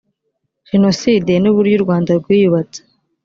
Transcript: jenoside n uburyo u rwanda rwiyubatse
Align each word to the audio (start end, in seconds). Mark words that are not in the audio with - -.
jenoside 0.69 1.31
n 1.37 1.45
uburyo 1.51 1.75
u 1.77 1.83
rwanda 1.85 2.11
rwiyubatse 2.19 2.79